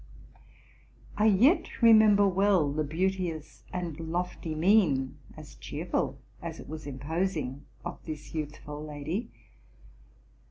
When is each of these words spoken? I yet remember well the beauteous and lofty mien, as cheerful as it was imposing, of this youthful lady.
I 1.15 1.27
yet 1.27 1.79
remember 1.83 2.27
well 2.27 2.71
the 2.73 2.83
beauteous 2.83 3.61
and 3.71 3.99
lofty 3.99 4.55
mien, 4.55 5.19
as 5.37 5.53
cheerful 5.53 6.17
as 6.41 6.59
it 6.59 6.67
was 6.67 6.87
imposing, 6.87 7.67
of 7.85 7.99
this 8.05 8.33
youthful 8.33 8.83
lady. 8.83 9.29